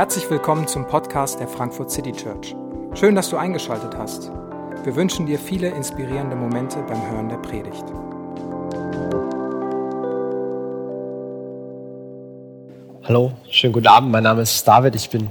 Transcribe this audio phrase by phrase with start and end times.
[0.00, 2.56] Herzlich willkommen zum Podcast der Frankfurt City Church.
[2.94, 4.30] Schön, dass du eingeschaltet hast.
[4.82, 7.84] Wir wünschen dir viele inspirierende Momente beim Hören der Predigt.
[13.04, 14.10] Hallo, schönen guten Abend.
[14.10, 14.96] Mein Name ist David.
[14.96, 15.28] Ich bin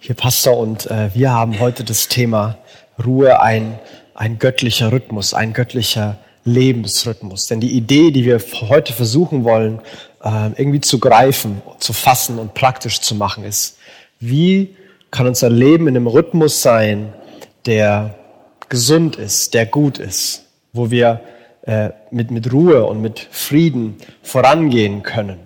[0.00, 2.56] hier Pastor und äh, wir haben heute das Thema
[3.04, 3.78] Ruhe, ein,
[4.14, 7.48] ein göttlicher Rhythmus, ein göttlicher Lebensrhythmus.
[7.48, 8.40] Denn die Idee, die wir
[8.70, 9.82] heute versuchen wollen,
[10.24, 13.77] äh, irgendwie zu greifen, zu fassen und praktisch zu machen, ist,
[14.20, 14.76] wie
[15.10, 17.12] kann unser Leben in einem Rhythmus sein,
[17.66, 18.14] der
[18.68, 21.20] gesund ist, der gut ist, wo wir
[21.62, 25.38] äh, mit, mit Ruhe und mit Frieden vorangehen können.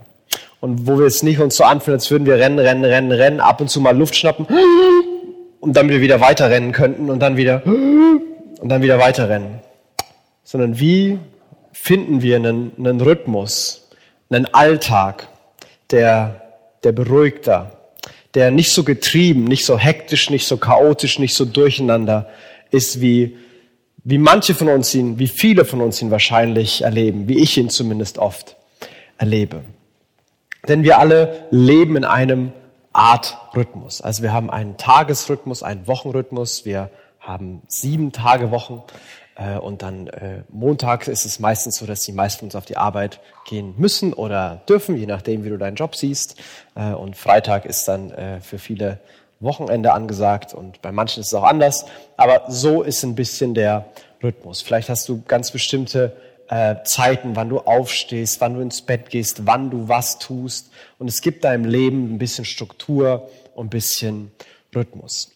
[0.60, 3.40] Und wo wir es nicht uns so anfühlen, als würden wir rennen, rennen, rennen, rennen,
[3.40, 4.46] ab und zu mal Luft schnappen
[5.60, 9.60] und damit wir wieder weiterrennen könnten und dann wieder und dann wieder weiterrennen
[10.52, 11.18] sondern wie
[11.72, 13.88] finden wir einen, einen Rhythmus,
[14.28, 15.28] einen Alltag,
[15.90, 16.42] der,
[16.84, 17.70] der beruhigter,
[18.34, 22.28] der nicht so getrieben, nicht so hektisch, nicht so chaotisch, nicht so durcheinander
[22.70, 23.36] ist, wie,
[24.04, 27.68] wie manche von uns ihn, wie viele von uns ihn wahrscheinlich erleben, wie ich ihn
[27.68, 28.56] zumindest oft
[29.18, 29.62] erlebe.
[30.68, 32.52] Denn wir alle leben in einem
[32.92, 34.00] Art Rhythmus.
[34.00, 38.82] Also wir haben einen Tagesrhythmus, einen Wochenrhythmus, wir haben sieben Tage Wochen
[39.58, 43.20] und dann äh, montags ist es meistens so, dass die meisten uns auf die Arbeit
[43.46, 46.36] gehen müssen oder dürfen, je nachdem, wie du deinen Job siehst.
[46.74, 48.98] Äh, und Freitag ist dann äh, für viele
[49.40, 51.86] Wochenende angesagt und bei manchen ist es auch anders.
[52.16, 53.86] Aber so ist ein bisschen der
[54.22, 54.62] Rhythmus.
[54.62, 56.16] Vielleicht hast du ganz bestimmte
[56.48, 60.70] äh, Zeiten, wann du aufstehst, wann du ins Bett gehst, wann du was tust.
[60.98, 64.30] Und es gibt deinem Leben ein bisschen Struktur und ein bisschen
[64.74, 65.32] Rhythmus.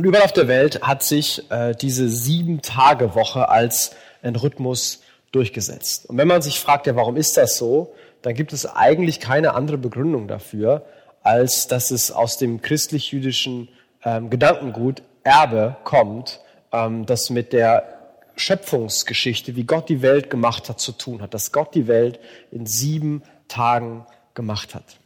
[0.00, 3.90] Und überall auf der Welt hat sich äh, diese Sieben-Tage-Woche als
[4.22, 6.08] ein Rhythmus durchgesetzt.
[6.08, 9.52] Und wenn man sich fragt, ja, warum ist das so, dann gibt es eigentlich keine
[9.52, 10.86] andere Begründung dafür,
[11.22, 13.68] als dass es aus dem christlich-jüdischen
[14.02, 16.40] ähm, Gedankengut Erbe kommt,
[16.72, 17.98] ähm, das mit der
[18.36, 22.64] Schöpfungsgeschichte, wie Gott die Welt gemacht hat, zu tun hat, dass Gott die Welt in
[22.64, 24.96] sieben Tagen gemacht hat.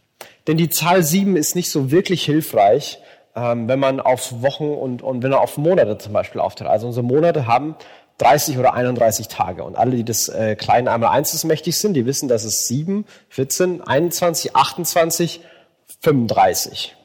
[0.46, 3.00] Denn die Zahl sieben ist nicht so wirklich hilfreich,
[3.36, 6.70] ähm, wenn man auf Wochen und, und wenn er auf Monate zum Beispiel aufteilt.
[6.70, 7.76] Also unsere Monate haben
[8.18, 9.64] 30 oder 31 Tage.
[9.64, 13.06] Und alle, die des äh, kleinen einmal eins mächtig sind, die wissen, dass es 7,
[13.30, 15.40] 14, 21, 28,
[16.00, 16.96] 35.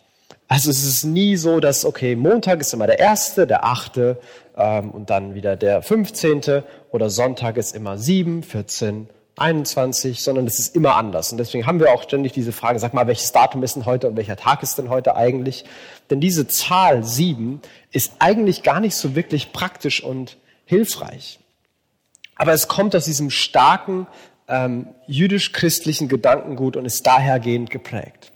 [0.47, 4.19] Also es ist nie so, dass, okay, Montag ist immer der erste, der achte
[4.57, 6.63] ähm, und dann wieder der 15.
[6.91, 11.31] oder Sonntag ist immer 7, 14, 21, sondern es ist immer anders.
[11.31, 14.07] Und deswegen haben wir auch ständig diese Frage, sag mal, welches Datum ist denn heute
[14.07, 15.66] und welcher Tag ist denn heute eigentlich?
[16.09, 17.61] Denn diese Zahl sieben
[17.91, 21.39] ist eigentlich gar nicht so wirklich praktisch und hilfreich.
[22.35, 24.07] Aber es kommt aus diesem starken
[24.47, 28.31] ähm, jüdisch-christlichen Gedankengut und ist dahergehend geprägt.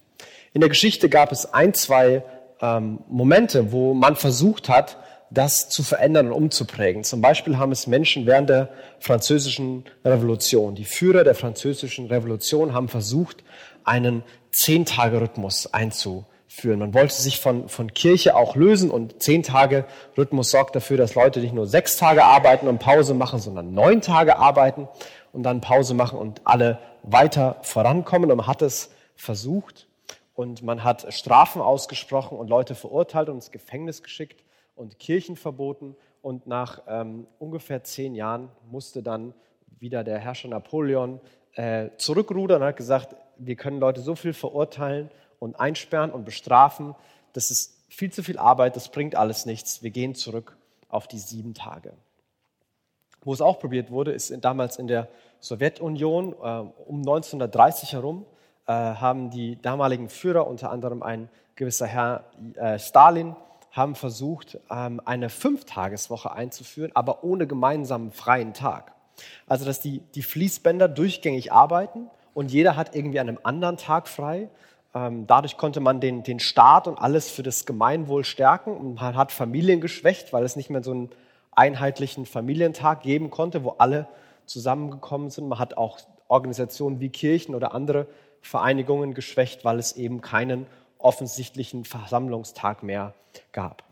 [0.54, 2.24] In der Geschichte gab es ein, zwei
[2.62, 4.98] ähm, Momente, wo man versucht hat,
[5.34, 7.04] das zu verändern und umzuprägen.
[7.04, 12.88] Zum Beispiel haben es Menschen während der französischen Revolution, die Führer der französischen Revolution haben
[12.88, 13.44] versucht,
[13.84, 16.80] einen Zehn-Tage-Rhythmus einzuführen.
[16.80, 21.54] Man wollte sich von, von Kirche auch lösen und Zehn-Tage-Rhythmus sorgt dafür, dass Leute nicht
[21.54, 24.88] nur sechs Tage arbeiten und Pause machen, sondern neun Tage arbeiten
[25.32, 28.30] und dann Pause machen und alle weiter vorankommen.
[28.30, 29.88] Und man hat es versucht
[30.36, 34.44] und man hat Strafen ausgesprochen und Leute verurteilt und ins Gefängnis geschickt
[34.76, 35.96] und Kirchen verboten.
[36.22, 39.34] Und nach ähm, ungefähr zehn Jahren musste dann
[39.80, 41.20] wieder der Herrscher Napoleon
[41.56, 46.96] äh, zurückrudern und hat gesagt, wir können Leute so viel verurteilen und einsperren und bestrafen.
[47.34, 49.84] Das ist viel zu viel Arbeit, das bringt alles nichts.
[49.84, 50.56] Wir gehen zurück
[50.88, 51.94] auf die sieben Tage.
[53.22, 55.08] Wo es auch probiert wurde, ist damals in der
[55.40, 56.36] Sowjetunion äh,
[56.86, 58.26] um 1930 herum,
[58.66, 62.24] äh, haben die damaligen Führer, unter anderem ein gewisser Herr
[62.56, 63.36] äh, Stalin,
[63.74, 68.94] haben versucht, ähm, eine Fünftageswoche einzuführen, aber ohne gemeinsamen freien Tag.
[69.48, 74.08] Also, dass die, die Fließbänder durchgängig arbeiten und jeder hat irgendwie an einem anderen Tag
[74.08, 74.50] frei.
[74.96, 79.16] Ähm, dadurch konnte man den, den Staat und alles für das Gemeinwohl stärken und man
[79.16, 81.10] hat Familien geschwächt, weil es nicht mehr so einen
[81.52, 84.08] einheitlichen Familientag geben konnte, wo alle
[84.46, 85.48] zusammengekommen sind.
[85.48, 88.08] Man hat auch Organisationen wie Kirchen oder andere
[88.42, 90.68] Vereinigungen geschwächt, weil es eben keinen
[91.04, 93.14] offensichtlichen Versammlungstag mehr
[93.52, 93.84] gab.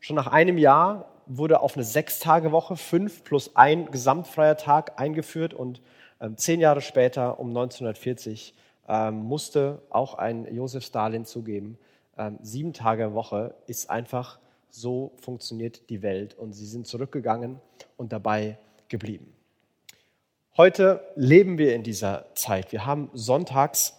[0.00, 5.80] Schon nach einem Jahr wurde auf eine Sechstagewoche fünf plus ein gesamtfreier Tag eingeführt und
[6.20, 8.54] ähm, zehn Jahre später, um 1940,
[8.88, 11.78] ähm, musste auch ein Josef Stalin zugeben,
[12.16, 14.38] ähm, sieben Tage Woche ist einfach
[14.70, 17.60] so funktioniert die Welt und sie sind zurückgegangen
[17.96, 18.58] und dabei
[18.88, 19.32] geblieben.
[20.56, 22.72] Heute leben wir in dieser Zeit.
[22.72, 23.94] Wir haben sonntags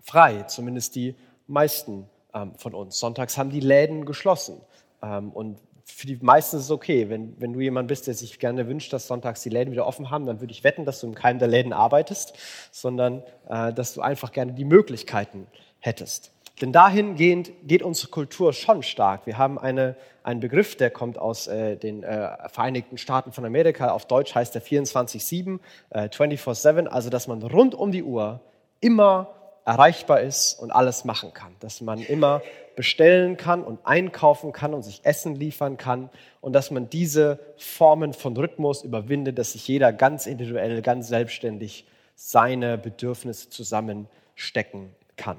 [0.00, 1.16] frei, zumindest die
[1.50, 2.98] meisten ähm, von uns.
[2.98, 4.60] Sonntags haben die Läden geschlossen.
[5.02, 7.08] Ähm, und für die meisten ist es okay.
[7.08, 10.10] Wenn, wenn du jemand bist, der sich gerne wünscht, dass sonntags die Läden wieder offen
[10.10, 12.34] haben, dann würde ich wetten, dass du in keinem der Läden arbeitest,
[12.70, 15.46] sondern äh, dass du einfach gerne die Möglichkeiten
[15.78, 16.32] hättest.
[16.60, 19.26] Denn dahingehend geht unsere Kultur schon stark.
[19.26, 23.90] Wir haben eine, einen Begriff, der kommt aus äh, den äh, Vereinigten Staaten von Amerika.
[23.92, 25.58] Auf Deutsch heißt der 24-7,
[25.90, 28.40] äh, 24-7, also dass man rund um die Uhr
[28.80, 29.39] immer
[29.70, 31.54] erreichbar ist und alles machen kann.
[31.60, 32.42] Dass man immer
[32.74, 38.12] bestellen kann und einkaufen kann und sich Essen liefern kann und dass man diese Formen
[38.12, 41.86] von Rhythmus überwindet, dass sich jeder ganz individuell, ganz selbstständig
[42.16, 45.36] seine Bedürfnisse zusammenstecken kann.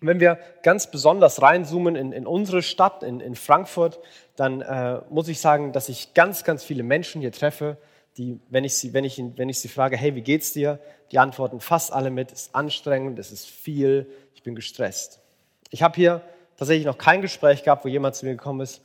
[0.00, 4.00] Und wenn wir ganz besonders reinzoomen in, in unsere Stadt, in, in Frankfurt,
[4.34, 7.78] dann äh, muss ich sagen, dass ich ganz, ganz viele Menschen hier treffe,
[8.18, 10.78] die, wenn ich, sie, wenn, ich, wenn ich sie frage, hey, wie geht's dir?
[11.12, 15.20] Die antworten fast alle mit, es ist anstrengend, es ist viel, ich bin gestresst.
[15.70, 16.22] Ich habe hier
[16.56, 18.80] tatsächlich noch kein Gespräch gehabt, wo jemand zu mir gekommen ist,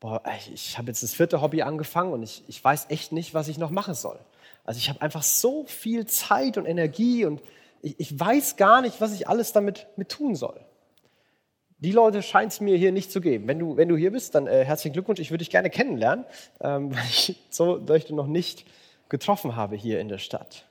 [0.00, 0.22] boah,
[0.52, 3.58] ich habe jetzt das vierte Hobby angefangen und ich, ich weiß echt nicht, was ich
[3.58, 4.18] noch machen soll.
[4.64, 7.42] Also ich habe einfach so viel Zeit und Energie und
[7.82, 10.60] ich, ich weiß gar nicht, was ich alles damit mit tun soll.
[11.80, 13.48] Die Leute scheint es mir hier nicht zu geben.
[13.48, 15.18] Wenn du, wenn du hier bist, dann äh, herzlichen Glückwunsch.
[15.18, 16.26] Ich würde dich gerne kennenlernen,
[16.60, 18.66] ähm, weil ich so Leute noch nicht
[19.08, 20.66] getroffen habe hier in der Stadt.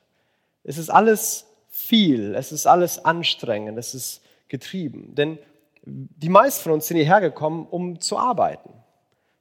[0.64, 5.16] Es ist alles viel, es ist alles anstrengend, es ist getrieben.
[5.16, 5.40] Denn
[5.84, 8.70] die meisten von uns sind hierher gekommen, um zu arbeiten.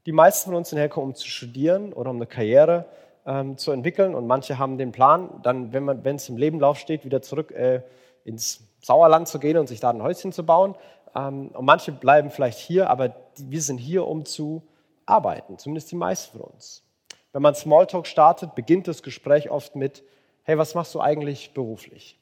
[0.07, 2.87] Die meisten von uns sind hergekommen, um zu studieren oder um eine Karriere
[3.27, 4.15] ähm, zu entwickeln.
[4.15, 7.83] Und manche haben den Plan, dann, wenn es im Lebenlauf steht, wieder zurück äh,
[8.25, 10.75] ins Sauerland zu gehen und sich da ein Häuschen zu bauen.
[11.19, 14.63] Ähm, und manche bleiben vielleicht hier, aber wir sind hier, um zu
[15.07, 16.83] arbeiten, zumindest die meisten von uns.
[17.33, 20.03] Wenn man Smalltalk startet, beginnt das Gespräch oft mit,
[20.45, 22.19] hey, was machst du eigentlich beruflich?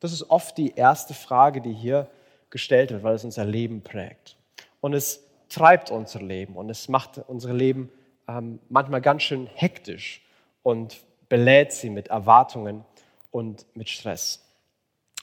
[0.00, 2.08] Das ist oft die erste Frage, die hier
[2.50, 4.36] gestellt wird, weil es unser Leben prägt.
[4.80, 7.90] Und es treibt unser Leben und es macht unser Leben
[8.28, 10.22] ähm, manchmal ganz schön hektisch
[10.62, 12.84] und belädt sie mit Erwartungen
[13.30, 14.42] und mit Stress.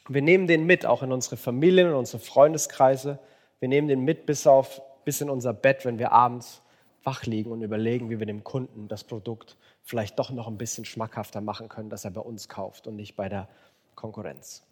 [0.10, 3.20] Wir nehmen den mit, auch in unsere Familien, in unsere Freundeskreise.
[3.60, 6.62] Wir nehmen den mit bis, auf, bis in unser Bett, wenn wir abends
[7.04, 10.84] wach liegen und überlegen, wie wir dem Kunden das Produkt vielleicht doch noch ein bisschen
[10.86, 13.48] schmackhafter machen können, dass er bei uns kauft und nicht bei der
[13.96, 14.64] Konkurrenz.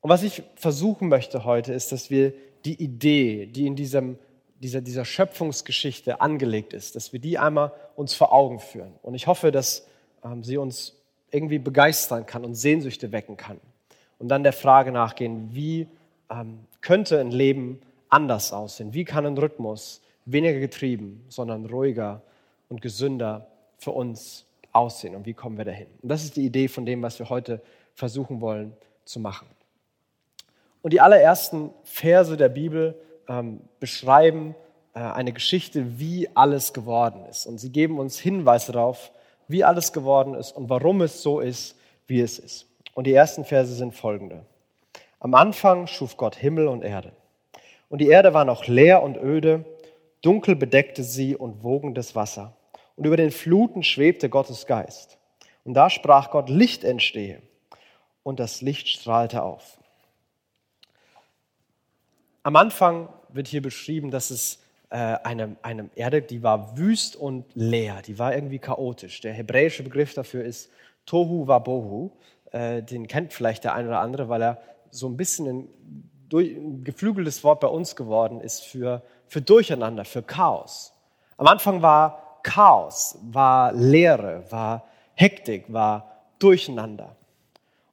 [0.00, 2.34] Und was ich versuchen möchte heute, ist, dass wir
[2.64, 4.18] die Idee, die in diesem
[4.64, 8.94] dieser, dieser Schöpfungsgeschichte angelegt ist, dass wir die einmal uns vor Augen führen.
[9.02, 9.86] Und ich hoffe, dass
[10.24, 10.94] ähm, sie uns
[11.30, 13.60] irgendwie begeistern kann und Sehnsüchte wecken kann.
[14.24, 15.86] Und dann der Frage nachgehen, wie
[16.30, 18.94] ähm, könnte ein Leben anders aussehen?
[18.94, 22.22] Wie kann ein Rhythmus weniger getrieben, sondern ruhiger
[22.70, 25.14] und gesünder für uns aussehen?
[25.14, 25.88] Und wie kommen wir dahin?
[26.00, 27.60] Und das ist die Idee von dem, was wir heute
[27.92, 28.72] versuchen wollen
[29.04, 29.46] zu machen.
[30.80, 32.98] Und die allerersten Verse der Bibel
[33.28, 34.54] ähm, beschreiben
[34.94, 37.44] äh, eine Geschichte, wie alles geworden ist.
[37.44, 39.12] Und sie geben uns Hinweise darauf,
[39.48, 41.76] wie alles geworden ist und warum es so ist,
[42.06, 42.70] wie es ist.
[42.94, 44.46] Und die ersten Verse sind folgende.
[45.20, 47.12] Am Anfang schuf Gott Himmel und Erde.
[47.88, 49.64] Und die Erde war noch leer und öde,
[50.22, 52.56] dunkel bedeckte sie und wogendes Wasser.
[52.96, 55.18] Und über den Fluten schwebte Gottes Geist.
[55.64, 57.42] Und da sprach Gott, Licht entstehe.
[58.22, 59.78] Und das Licht strahlte auf.
[62.42, 64.60] Am Anfang wird hier beschrieben, dass es
[64.90, 69.20] äh, eine, eine Erde, die war wüst und leer, die war irgendwie chaotisch.
[69.22, 70.70] Der hebräische Begriff dafür ist
[71.06, 72.12] Tohu Wabohu.
[72.54, 74.58] Äh, den kennt vielleicht der eine oder andere, weil er
[74.90, 75.68] so ein bisschen ein,
[76.32, 80.92] ein geflügeltes Wort bei uns geworden ist für, für Durcheinander, für Chaos.
[81.36, 84.84] Am Anfang war Chaos, war Leere, war
[85.14, 87.16] Hektik, war Durcheinander.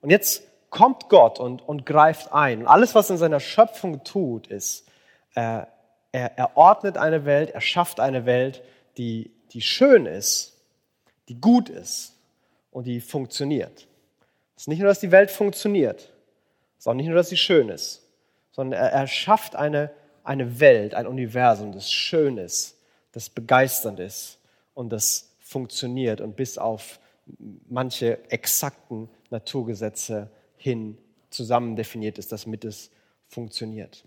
[0.01, 2.61] Und jetzt kommt Gott und, und greift ein.
[2.61, 4.87] Und alles, was in seiner Schöpfung tut, ist,
[5.33, 5.63] äh,
[6.11, 8.61] er, er ordnet eine Welt, er schafft eine Welt,
[8.97, 10.55] die, die schön ist,
[11.29, 12.15] die gut ist
[12.69, 13.87] und die funktioniert.
[14.61, 16.01] Es ist nicht nur, dass die Welt funktioniert,
[16.77, 18.03] es ist auch nicht nur, dass sie schön ist,
[18.51, 19.89] sondern er, er schafft eine,
[20.23, 22.77] eine Welt, ein Universum, das schön ist,
[23.11, 24.37] das begeisternd ist
[24.75, 26.99] und das funktioniert und bis auf
[27.69, 30.95] manche exakten Naturgesetze hin
[31.31, 32.91] zusammen definiert ist, damit es
[33.29, 34.03] funktioniert.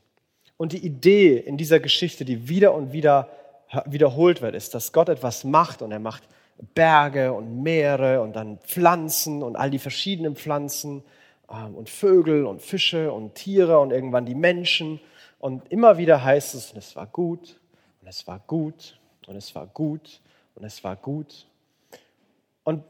[0.57, 3.29] Und die Idee in dieser Geschichte, die wieder und wieder
[3.87, 6.23] wiederholt wird, ist, dass Gott etwas macht und er macht
[6.75, 11.03] Berge und Meere und dann Pflanzen und all die verschiedenen Pflanzen
[11.51, 15.01] ähm, und Vögel und Fische und Tiere und irgendwann die Menschen.
[15.39, 17.61] Und immer wieder heißt es, und es war gut
[18.01, 20.21] und es war gut und es war gut
[20.55, 21.47] und es war gut.
[22.63, 22.83] Und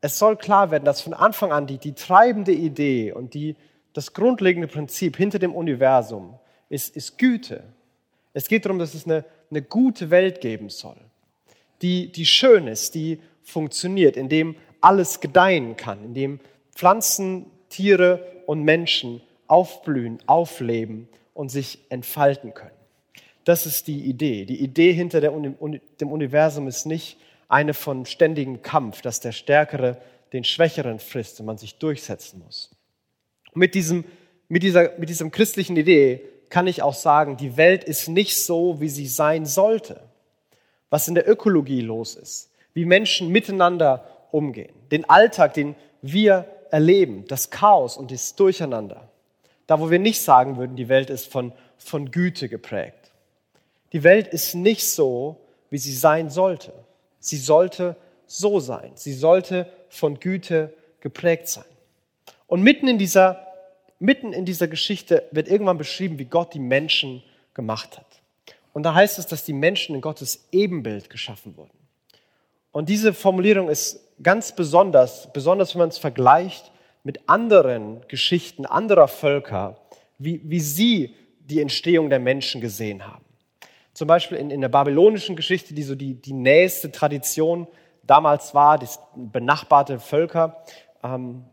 [0.00, 3.56] es soll klar werden, dass von Anfang an die, die treibende Idee und die,
[3.94, 7.62] das grundlegende Prinzip hinter dem Universum ist, ist Güte.
[8.34, 10.96] Es geht darum, dass es eine, eine gute Welt geben soll,
[11.84, 16.40] die, die schön ist, die funktioniert, in dem alles gedeihen kann, in dem
[16.74, 22.70] Pflanzen, Tiere und Menschen aufblühen, aufleben und sich entfalten können.
[23.44, 24.46] Das ist die Idee.
[24.46, 29.98] Die Idee hinter dem Universum ist nicht eine von ständigem Kampf, dass der Stärkere
[30.32, 32.70] den Schwächeren frisst und man sich durchsetzen muss.
[33.52, 34.04] mit, diesem,
[34.48, 38.80] mit, dieser, mit diesem christlichen Idee kann ich auch sagen, die Welt ist nicht so,
[38.80, 40.00] wie sie sein sollte.
[40.94, 47.24] Was in der Ökologie los ist, wie Menschen miteinander umgehen, den Alltag, den wir erleben,
[47.26, 49.08] das Chaos und das Durcheinander.
[49.66, 53.10] Da, wo wir nicht sagen würden, die Welt ist von, von Güte geprägt.
[53.92, 56.72] Die Welt ist nicht so, wie sie sein sollte.
[57.18, 57.96] Sie sollte
[58.28, 58.92] so sein.
[58.94, 61.64] Sie sollte von Güte geprägt sein.
[62.46, 63.44] Und mitten in dieser,
[63.98, 68.13] mitten in dieser Geschichte wird irgendwann beschrieben, wie Gott die Menschen gemacht hat.
[68.74, 71.78] Und da heißt es, dass die Menschen in Gottes Ebenbild geschaffen wurden.
[72.72, 76.72] Und diese Formulierung ist ganz besonders, besonders wenn man es vergleicht
[77.04, 79.78] mit anderen Geschichten anderer Völker,
[80.18, 83.24] wie, wie sie die Entstehung der Menschen gesehen haben.
[83.92, 87.68] Zum Beispiel in, in der babylonischen Geschichte, die so die, die nächste Tradition
[88.02, 90.64] damals war, die benachbarte Völker,
[91.04, 91.44] ähm,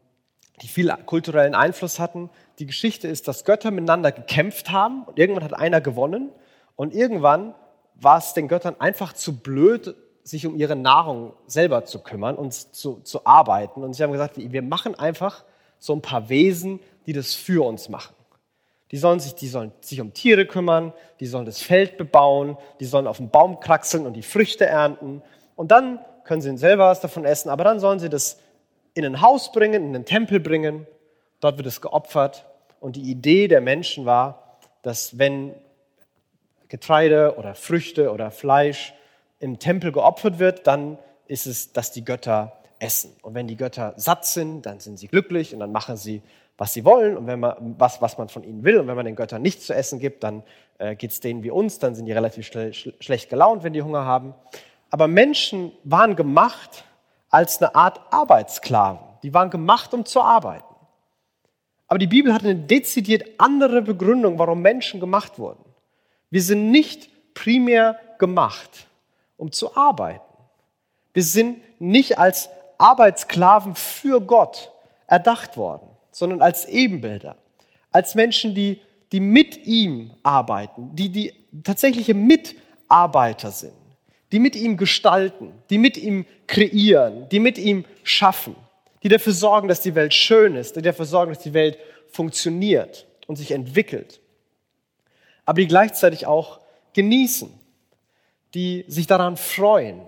[0.63, 2.31] die viel kulturellen Einfluss hatten.
[2.57, 6.31] Die Geschichte ist, dass Götter miteinander gekämpft haben und irgendwann hat einer gewonnen
[6.81, 7.53] und irgendwann
[7.93, 12.53] war es den Göttern einfach zu blöd, sich um ihre Nahrung selber zu kümmern und
[12.53, 13.83] zu, zu arbeiten.
[13.83, 15.43] Und sie haben gesagt, wir machen einfach
[15.77, 18.15] so ein paar Wesen, die das für uns machen.
[18.89, 22.85] Die sollen sich, die sollen sich um Tiere kümmern, die sollen das Feld bebauen, die
[22.85, 25.21] sollen auf den Baum kraxeln und die Früchte ernten.
[25.55, 28.39] Und dann können sie selber was davon essen, aber dann sollen sie das
[28.95, 30.87] in ein Haus bringen, in einen Tempel bringen.
[31.41, 32.43] Dort wird es geopfert.
[32.79, 35.53] Und die Idee der Menschen war, dass wenn
[36.71, 38.93] Getreide oder Früchte oder Fleisch
[39.39, 40.97] im Tempel geopfert wird, dann
[41.27, 43.11] ist es, dass die Götter essen.
[43.21, 46.21] Und wenn die Götter satt sind, dann sind sie glücklich und dann machen sie,
[46.57, 48.79] was sie wollen und wenn man, was, was man von ihnen will.
[48.79, 50.43] Und wenn man den Göttern nichts zu essen gibt, dann
[50.77, 53.81] äh, geht es denen wie uns, dann sind die relativ schle schlecht gelaunt, wenn die
[53.81, 54.33] Hunger haben.
[54.91, 56.85] Aber Menschen waren gemacht
[57.29, 59.03] als eine Art Arbeitssklaven.
[59.23, 60.63] Die waren gemacht, um zu arbeiten.
[61.87, 65.65] Aber die Bibel hat eine dezidiert andere Begründung, warum Menschen gemacht wurden.
[66.31, 68.87] Wir sind nicht primär gemacht,
[69.37, 70.23] um zu arbeiten.
[71.13, 74.71] Wir sind nicht als Arbeitssklaven für Gott
[75.05, 77.35] erdacht worden, sondern als Ebenbilder,
[77.91, 81.33] als Menschen, die, die mit ihm arbeiten, die die
[81.63, 83.73] tatsächliche Mitarbeiter sind
[84.31, 88.55] die mit ihm gestalten, die mit ihm kreieren, die mit ihm schaffen,
[89.03, 91.77] die dafür sorgen, dass die Welt schön ist, die dafür sorgen, dass die Welt
[92.09, 94.20] funktioniert und sich entwickelt,
[95.51, 96.61] aber die gleichzeitig auch
[96.93, 97.51] genießen,
[98.53, 99.99] die sich daran freuen,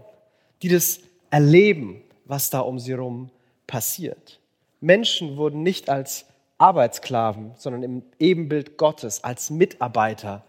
[0.62, 3.30] die das erleben, was da um sie herum
[3.68, 4.40] passiert.
[4.80, 6.28] Menschen wurden nicht als
[6.60, 10.46] Arbeitssklaven, sondern im Ebenbild Gottes als Mitarbeiter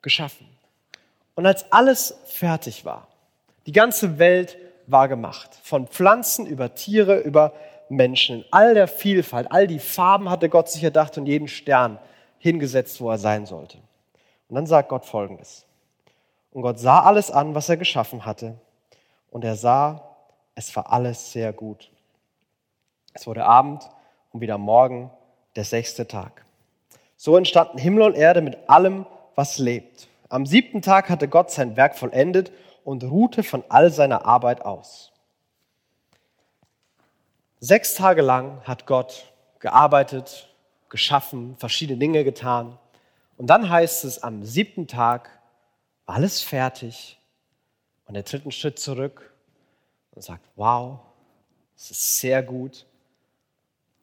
[0.00, 0.46] geschaffen.
[1.34, 3.08] Und als alles fertig war,
[3.66, 7.52] die ganze Welt war gemacht, von Pflanzen über Tiere, über
[7.90, 11.98] Menschen, in all der Vielfalt, all die Farben hatte Gott sich erdacht und jeden Stern
[12.38, 13.76] hingesetzt, wo er sein sollte.
[14.52, 15.64] Und dann sagt Gott Folgendes.
[16.50, 18.60] Und Gott sah alles an, was er geschaffen hatte,
[19.30, 20.14] und er sah,
[20.54, 21.90] es war alles sehr gut.
[23.14, 23.88] Es wurde Abend
[24.30, 25.10] und wieder Morgen,
[25.56, 26.44] der sechste Tag.
[27.16, 29.06] So entstanden Himmel und Erde mit allem,
[29.36, 30.06] was lebt.
[30.28, 32.52] Am siebten Tag hatte Gott sein Werk vollendet
[32.84, 35.12] und ruhte von all seiner Arbeit aus.
[37.58, 40.54] Sechs Tage lang hat Gott gearbeitet,
[40.90, 42.76] geschaffen, verschiedene Dinge getan.
[43.42, 45.28] Und dann heißt es, am siebten Tag
[46.06, 47.18] alles fertig.
[48.06, 49.34] Und er tritt einen Schritt zurück
[50.12, 51.00] und sagt, wow,
[51.76, 52.86] es ist sehr gut.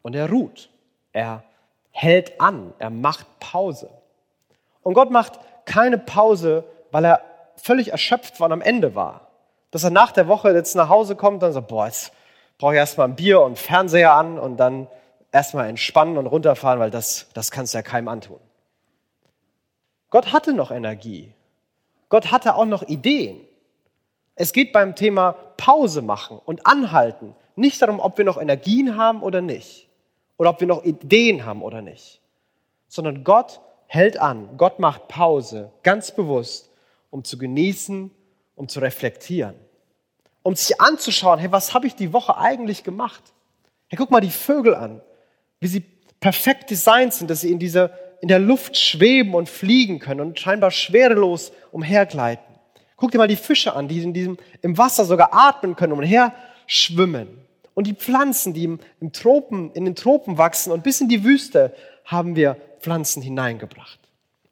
[0.01, 0.69] Und er ruht.
[1.13, 1.45] Er
[1.91, 2.73] hält an.
[2.79, 3.89] Er macht Pause.
[4.83, 7.21] Und Gott macht keine Pause, weil er
[7.55, 9.29] völlig erschöpft war und am Ende war.
[9.71, 12.11] Dass er nach der Woche jetzt nach Hause kommt und sagt, boah, jetzt
[12.57, 14.89] brauche ich erstmal ein Bier und Fernseher an und dann
[15.31, 18.41] erstmal entspannen und runterfahren, weil das, das kannst du ja keinem antun.
[20.09, 21.33] Gott hatte noch Energie.
[22.09, 23.41] Gott hatte auch noch Ideen.
[24.35, 29.21] Es geht beim Thema Pause machen und anhalten nicht darum, ob wir noch Energien haben
[29.21, 29.89] oder nicht.
[30.37, 32.21] Oder ob wir noch Ideen haben oder nicht.
[32.87, 36.69] Sondern Gott hält an, Gott macht Pause, ganz bewusst,
[37.09, 38.11] um zu genießen,
[38.55, 39.55] um zu reflektieren,
[40.43, 43.23] um sich anzuschauen, hey, was habe ich die Woche eigentlich gemacht?
[43.87, 45.01] Hey, guck mal die Vögel an,
[45.59, 45.83] wie sie
[46.19, 50.39] perfekt designt sind, dass sie in dieser, in der Luft schweben und fliegen können und
[50.39, 52.45] scheinbar schwerelos umhergleiten.
[52.97, 55.99] Guck dir mal die Fische an, die in diesem, im Wasser sogar atmen können und
[55.99, 56.33] umher
[56.67, 57.27] schwimmen.
[57.73, 61.23] Und die Pflanzen, die im, im Tropen, in den Tropen wachsen und bis in die
[61.23, 61.73] Wüste
[62.03, 63.99] haben wir Pflanzen hineingebracht.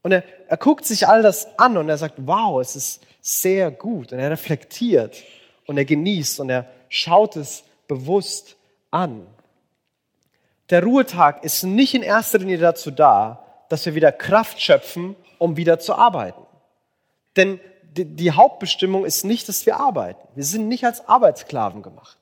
[0.02, 3.72] Und er, er guckt sich all das an und er sagt, wow, es ist sehr
[3.72, 4.14] gut.
[4.14, 5.22] Und er reflektiert
[5.66, 8.56] und er genießt und er schaut es bewusst
[8.92, 9.28] an.
[10.70, 15.58] Der Ruhetag ist nicht in erster Linie dazu da, dass wir wieder Kraft schöpfen, um
[15.58, 16.42] wieder zu arbeiten.
[17.36, 17.60] Denn
[17.96, 20.28] die Hauptbestimmung ist nicht, dass wir arbeiten.
[20.36, 22.18] Wir sind nicht als Arbeitssklaven gemacht.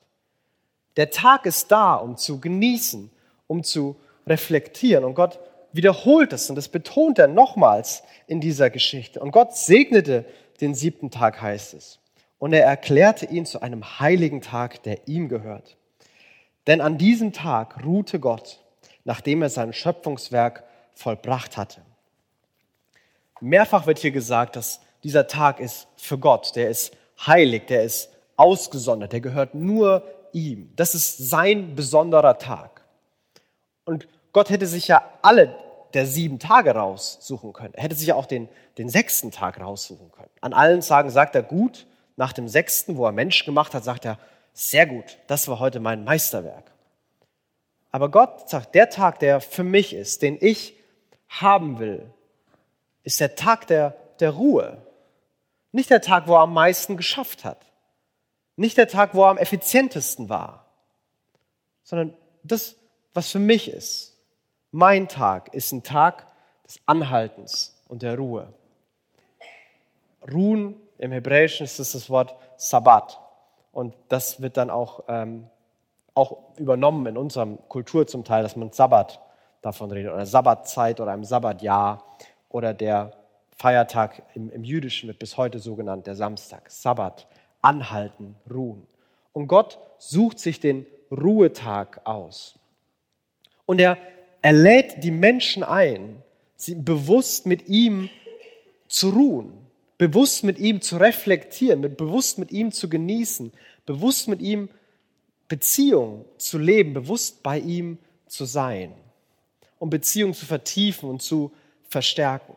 [0.96, 3.10] Der Tag ist da, um zu genießen,
[3.46, 5.04] um zu reflektieren.
[5.04, 5.38] Und Gott
[5.72, 9.20] wiederholt es und das betont er nochmals in dieser Geschichte.
[9.20, 10.24] Und Gott segnete
[10.60, 11.98] den siebten Tag, heißt es.
[12.38, 15.76] Und er erklärte ihn zu einem heiligen Tag, der ihm gehört.
[16.66, 18.60] Denn an diesem Tag ruhte Gott,
[19.04, 20.64] nachdem er sein Schöpfungswerk
[20.96, 21.82] vollbracht hatte.
[23.40, 28.10] Mehrfach wird hier gesagt, dass dieser Tag ist für Gott, der ist heilig, der ist
[28.36, 30.72] ausgesondert, der gehört nur ihm.
[30.74, 32.82] Das ist sein besonderer Tag.
[33.84, 35.54] Und Gott hätte sich ja alle
[35.94, 37.74] der sieben Tage raussuchen können.
[37.74, 38.48] Er hätte sich ja auch den,
[38.78, 40.30] den sechsten Tag raussuchen können.
[40.40, 41.86] An allen Tagen sagt er gut,
[42.16, 44.18] nach dem sechsten, wo er Mensch gemacht hat, sagt er,
[44.52, 46.72] sehr gut, das war heute mein Meisterwerk.
[47.92, 50.74] Aber Gott sagt, der Tag, der für mich ist, den ich
[51.28, 52.10] haben will,
[53.02, 54.78] ist der Tag der, der Ruhe.
[55.72, 57.66] Nicht der Tag, wo er am meisten geschafft hat.
[58.56, 60.66] Nicht der Tag, wo er am effizientesten war.
[61.82, 62.76] Sondern das,
[63.12, 64.16] was für mich ist.
[64.70, 66.26] Mein Tag ist ein Tag
[66.66, 68.52] des Anhaltens und der Ruhe.
[70.32, 73.20] Ruhen im Hebräischen ist das, das Wort Sabbat.
[73.72, 75.48] Und das wird dann auch, ähm,
[76.14, 79.20] auch übernommen in unserer Kultur zum Teil, dass man Sabbat
[79.66, 82.04] davon redet oder Sabbatzeit oder einem Sabbatjahr
[82.48, 83.12] oder der
[83.56, 87.26] Feiertag im, im Jüdischen wird bis heute so genannt, der Samstag, Sabbat,
[87.62, 88.86] anhalten, ruhen.
[89.32, 92.58] Und Gott sucht sich den Ruhetag aus.
[93.64, 93.98] Und er,
[94.42, 96.22] er lädt die Menschen ein,
[96.56, 98.08] sie bewusst mit ihm
[98.88, 99.66] zu ruhen
[99.98, 103.52] bewusst mit ihm zu reflektieren, mit, bewusst mit ihm zu genießen,
[103.84, 104.68] bewusst mit ihm
[105.48, 108.92] Beziehung zu leben, bewusst bei ihm zu sein,
[109.78, 111.52] um Beziehung zu vertiefen und zu
[111.88, 112.56] verstärken.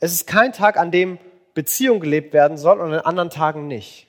[0.00, 1.18] Es ist kein Tag, an dem
[1.54, 4.08] Beziehung gelebt werden soll und an anderen Tagen nicht.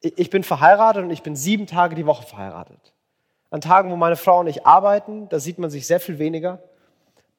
[0.00, 2.92] Ich bin verheiratet und ich bin sieben Tage die Woche verheiratet.
[3.50, 6.62] An Tagen, wo meine Frau und ich arbeiten, da sieht man sich sehr viel weniger.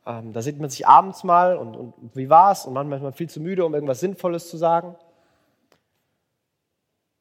[0.05, 2.65] Ähm, da sieht man sich abends mal und, und wie war's?
[2.65, 4.95] Und manchmal ist man viel zu müde, um irgendwas Sinnvolles zu sagen.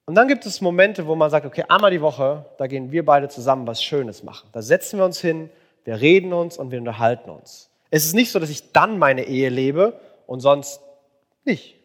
[0.07, 3.05] Und dann gibt es Momente, wo man sagt, okay, einmal die Woche, da gehen wir
[3.05, 4.49] beide zusammen was Schönes machen.
[4.53, 5.51] Da setzen wir uns hin,
[5.89, 7.71] wir reden uns und wir unterhalten uns.
[7.91, 10.81] Es ist nicht so, dass ich dann meine Ehe lebe und sonst
[11.45, 11.77] nicht.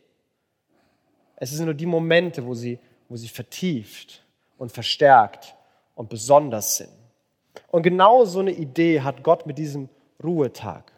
[1.38, 4.24] Es sind nur die Momente, wo sie, wo sie vertieft
[4.58, 5.56] und verstärkt
[5.96, 6.92] und besonders sind.
[7.72, 9.90] Und genau so eine Idee hat Gott mit diesem
[10.22, 10.94] Ruhetag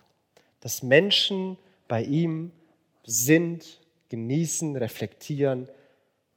[0.65, 2.51] dass Menschen bei ihm
[3.03, 5.69] sind, genießen, reflektieren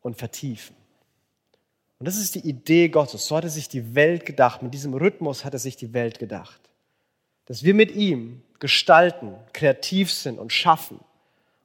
[0.02, 0.76] und vertiefen.
[1.98, 3.26] Und das ist die Idee Gottes.
[3.26, 4.62] So hat er sich die Welt gedacht.
[4.62, 6.60] Mit diesem Rhythmus hat er sich die Welt gedacht.
[7.46, 11.00] Dass wir mit ihm gestalten, kreativ sind und schaffen.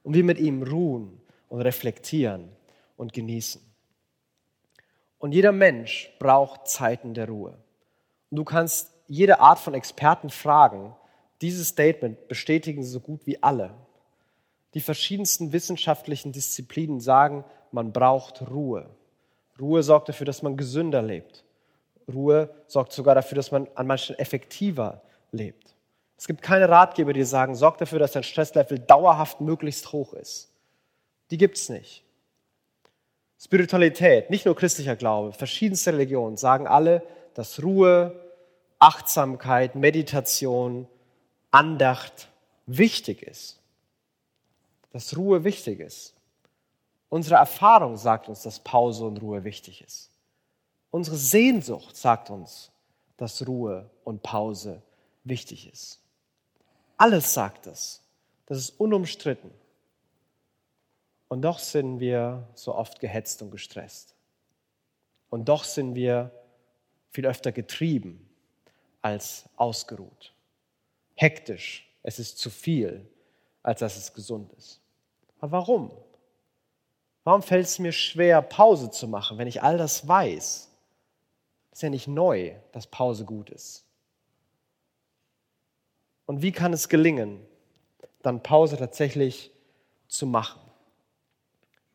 [0.02, 2.48] Und wir mit ihm ruhen und reflektieren
[2.96, 3.60] und genießen.
[5.18, 7.56] Und jeder Mensch braucht Zeiten der Ruhe.
[8.30, 10.94] Und du kannst jede Art von Experten fragen,
[11.40, 13.74] dieses Statement bestätigen so gut wie alle.
[14.74, 18.90] Die verschiedensten wissenschaftlichen Disziplinen sagen, man braucht Ruhe.
[19.60, 21.44] Ruhe sorgt dafür, dass man gesünder lebt.
[22.12, 25.74] Ruhe sorgt sogar dafür, dass man an manchen effektiver lebt.
[26.16, 30.50] Es gibt keine Ratgeber, die sagen, sorgt dafür, dass dein Stresslevel dauerhaft möglichst hoch ist.
[31.30, 32.04] Die gibt es nicht.
[33.38, 37.02] Spiritualität, nicht nur christlicher Glaube, verschiedenste Religionen sagen alle,
[37.34, 38.18] dass Ruhe,
[38.78, 40.86] Achtsamkeit, Meditation,
[41.50, 42.28] Andacht
[42.66, 43.60] wichtig ist,
[44.92, 46.13] dass Ruhe wichtig ist.
[47.14, 50.10] Unsere Erfahrung sagt uns, dass Pause und Ruhe wichtig ist.
[50.90, 52.72] Unsere Sehnsucht sagt uns,
[53.16, 54.82] dass Ruhe und Pause
[55.22, 56.00] wichtig ist.
[56.96, 58.02] Alles sagt es.
[58.46, 59.52] Das ist unumstritten.
[61.28, 64.14] Und doch sind wir so oft gehetzt und gestresst.
[65.30, 66.32] Und doch sind wir
[67.10, 68.28] viel öfter getrieben
[69.02, 70.34] als ausgeruht
[71.14, 73.06] hektisch, es ist zu viel,
[73.62, 74.80] als dass es gesund ist.
[75.38, 75.90] Aber warum?
[77.24, 80.70] Warum fällt es mir schwer, Pause zu machen, wenn ich all das weiß?
[81.72, 83.84] Ist ja nicht neu, dass Pause gut ist.
[86.26, 87.40] Und wie kann es gelingen,
[88.22, 89.50] dann Pause tatsächlich
[90.06, 90.60] zu machen?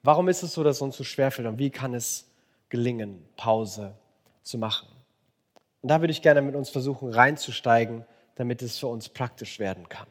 [0.03, 2.29] Warum ist es so, dass es uns so schwerfällt und wie kann es
[2.69, 3.93] gelingen, Pause
[4.43, 4.87] zu machen?
[5.81, 9.89] Und da würde ich gerne mit uns versuchen reinzusteigen, damit es für uns praktisch werden
[9.89, 10.07] kann.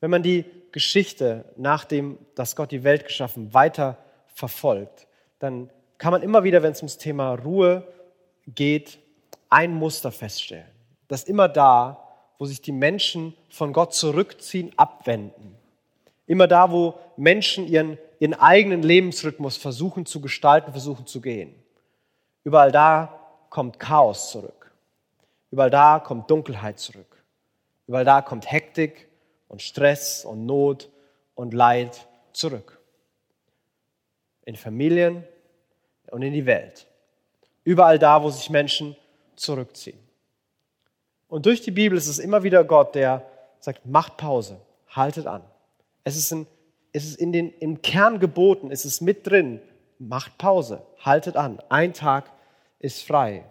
[0.00, 3.98] Wenn man die Geschichte, nachdem dass Gott die Welt geschaffen, weiter
[4.36, 7.88] verfolgt, dann kann man immer wieder, wenn es ums Thema Ruhe
[8.46, 8.98] geht,
[9.48, 10.70] ein Muster feststellen.
[11.08, 12.04] Dass immer da,
[12.38, 15.56] wo sich die Menschen von Gott zurückziehen, abwenden.
[16.26, 21.54] Immer da, wo Menschen ihren, ihren eigenen Lebensrhythmus versuchen zu gestalten, versuchen zu gehen.
[22.44, 23.18] Überall da
[23.48, 24.70] kommt Chaos zurück.
[25.50, 27.24] Überall da kommt Dunkelheit zurück.
[27.86, 29.08] Überall da kommt Hektik
[29.48, 30.90] und Stress und Not
[31.34, 32.78] und Leid zurück.
[34.46, 35.22] In Familien
[36.10, 36.86] und in die Welt.
[37.64, 38.96] Überall da, wo sich Menschen
[39.34, 39.98] zurückziehen.
[41.28, 43.26] Und durch die Bibel ist es immer wieder Gott, der
[43.60, 45.42] sagt, macht Pause, haltet an.
[46.04, 46.46] Es ist, in,
[46.92, 49.60] es ist in den, im Kern geboten, es ist mit drin,
[49.98, 51.60] macht Pause, haltet an.
[51.68, 52.30] Ein Tag
[52.78, 53.44] ist frei.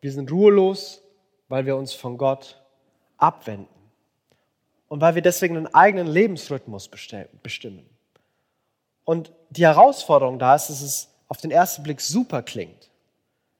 [0.00, 1.02] Wir sind ruhelos,
[1.48, 2.62] weil wir uns von Gott
[3.16, 3.68] abwenden
[4.88, 7.88] und weil wir deswegen einen eigenen Lebensrhythmus bestimmen.
[9.06, 12.90] Und die Herausforderung da ist, dass es auf den ersten Blick super klingt.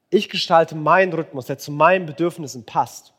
[0.09, 3.13] Ich gestalte meinen Rhythmus, der zu meinen Bedürfnissen passt.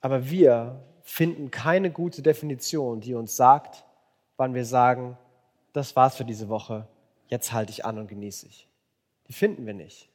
[0.00, 3.84] Aber wir finden keine gute Definition, die uns sagt,
[4.36, 5.16] wann wir sagen,
[5.72, 6.86] das war's für diese Woche,
[7.28, 8.68] jetzt halte ich an und genieße ich.
[9.28, 10.10] Die finden wir nicht.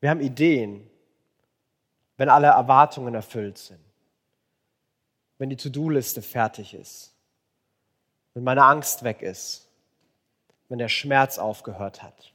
[0.00, 0.90] Wir haben Ideen,
[2.16, 3.80] wenn alle Erwartungen erfüllt sind,
[5.38, 7.15] wenn die To-Do-Liste fertig ist,
[8.36, 9.66] wenn meine Angst weg ist,
[10.68, 12.34] wenn der Schmerz aufgehört hat.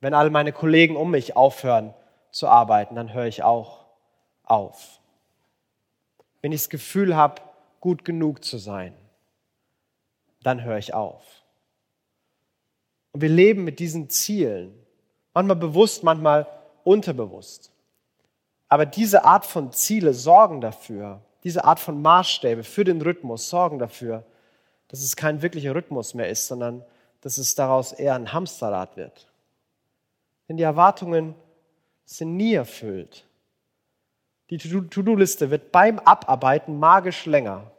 [0.00, 1.94] Wenn alle meine Kollegen um mich aufhören
[2.32, 3.86] zu arbeiten, dann höre ich auch
[4.44, 5.00] auf.
[6.42, 7.40] Wenn ich das Gefühl habe,
[7.80, 8.92] gut genug zu sein,
[10.42, 11.24] dann höre ich auf.
[13.12, 14.74] Und wir leben mit diesen Zielen,
[15.32, 16.46] manchmal bewusst, manchmal
[16.84, 17.72] unterbewusst.
[18.68, 23.78] Aber diese Art von Ziele sorgen dafür, diese Art von Maßstäbe für den Rhythmus sorgen
[23.78, 24.26] dafür,
[24.88, 26.84] dass es kein wirklicher Rhythmus mehr ist, sondern
[27.20, 29.30] dass es daraus eher ein Hamsterrad wird.
[30.48, 31.34] Denn die Erwartungen
[32.04, 33.26] sind nie erfüllt.
[34.50, 37.70] Die To-Do-Liste wird beim Abarbeiten magisch länger.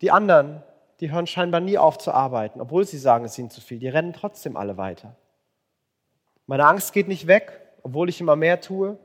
[0.00, 0.62] Die anderen,
[1.00, 3.78] die hören scheinbar nie auf zu arbeiten, obwohl sie sagen, es ist ihnen zu viel.
[3.78, 5.14] Die rennen trotzdem alle weiter.
[6.46, 8.98] Meine Angst geht nicht weg, obwohl ich immer mehr tue.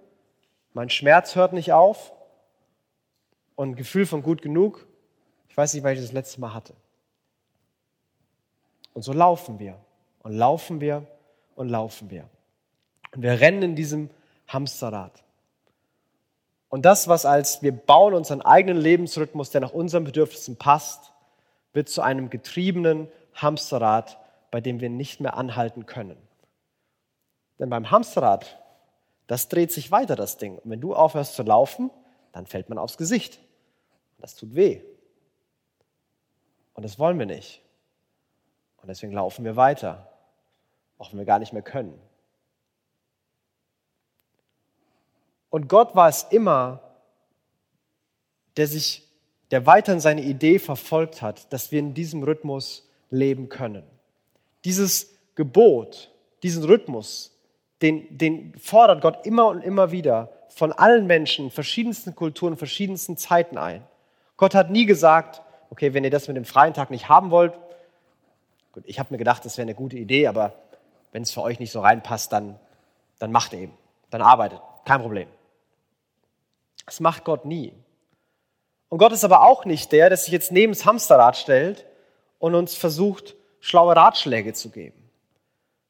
[0.74, 2.14] Mein Schmerz hört nicht auf.
[3.56, 4.88] Und ein Gefühl von gut genug,
[5.52, 6.74] ich weiß nicht, weil ich das letzte Mal hatte.
[8.94, 9.78] Und so laufen wir
[10.24, 11.06] und laufen wir
[11.56, 12.30] und laufen wir.
[13.14, 14.10] Und wir rennen in diesem
[14.48, 15.12] Hamsterrad.
[16.70, 21.12] Und das, was als wir bauen unseren eigenen Lebensrhythmus, der nach unseren Bedürfnissen passt,
[21.74, 24.18] wird zu einem getriebenen Hamsterrad,
[24.52, 26.16] bei dem wir nicht mehr anhalten können.
[27.60, 28.58] Denn beim Hamsterrad,
[29.28, 30.60] das dreht sich weiter, das Ding.
[30.60, 31.92] Und wenn du aufhörst zu laufen,
[32.32, 33.40] dann fällt man aufs Gesicht.
[34.18, 34.82] Das tut weh.
[36.82, 37.62] Und das wollen wir nicht.
[38.82, 40.08] Und deswegen laufen wir weiter,
[40.98, 41.94] auch wenn wir gar nicht mehr können.
[45.52, 46.82] Und Gott war es immer,
[48.58, 49.08] der sich,
[49.52, 53.84] der weiterhin seine Idee verfolgt hat, dass wir in diesem Rhythmus leben können.
[54.66, 56.10] Dieses Gebot,
[56.42, 57.38] diesen Rhythmus,
[57.84, 63.60] den, den fordert Gott immer und immer wieder von allen Menschen, verschiedensten Kulturen, verschiedensten Zeiten
[63.60, 63.84] ein.
[64.36, 67.54] Gott hat nie gesagt, okay, wenn ihr das mit dem freien Tag nicht haben wollt,
[68.74, 70.54] gut, ich habe mir gedacht, das wäre eine gute Idee, aber
[71.12, 72.60] wenn es für euch nicht so reinpasst, dann,
[73.18, 73.74] dann macht eben,
[74.12, 75.28] dann arbeitet, kein Problem.
[76.86, 77.74] Das macht Gott nie.
[78.90, 81.86] Und Gott ist aber auch nicht der, der sich jetzt neben das Hamsterrad stellt
[82.40, 85.10] und uns versucht, schlaue Ratschläge zu geben.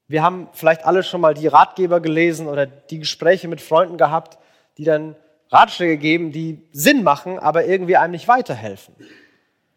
[0.08, 4.38] Wir haben vielleicht alle schon mal die Ratgeber gelesen oder die Gespräche mit Freunden gehabt,
[4.78, 5.16] die dann
[5.50, 8.96] Ratschläge geben, die Sinn machen, aber irgendwie einem nicht weiterhelfen.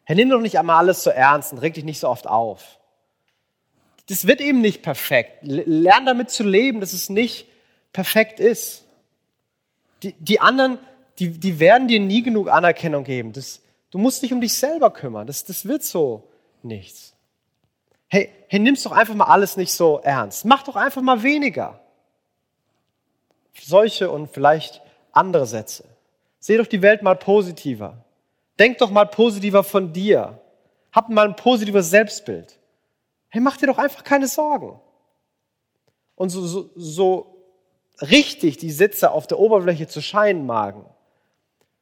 [0.04, 2.78] Herr, nimm doch nicht einmal alles so ernst und reg dich nicht so oft auf.
[4.06, 5.38] Das wird eben nicht perfekt.
[5.42, 7.46] Lern damit zu leben, dass es nicht
[7.92, 8.84] perfekt ist.
[10.02, 10.78] Die, die anderen,
[11.18, 13.32] die, die werden dir nie genug Anerkennung geben.
[13.32, 15.26] Das, du musst dich um dich selber kümmern.
[15.26, 16.28] Das, das wird so
[16.62, 17.14] nichts.
[18.08, 20.44] Hey, hey, nimm's doch einfach mal alles nicht so ernst.
[20.44, 21.80] Mach doch einfach mal weniger.
[23.58, 25.84] Solche und vielleicht andere Sätze.
[26.40, 28.03] Seh doch die Welt mal positiver.
[28.58, 30.40] Denk doch mal positiver von dir.
[30.92, 32.58] Hab mal ein positives Selbstbild.
[33.28, 34.80] Hey, mach dir doch einfach keine Sorgen.
[36.14, 37.36] Und so, so, so
[38.00, 40.84] richtig die Sitze auf der Oberfläche zu scheinen magen,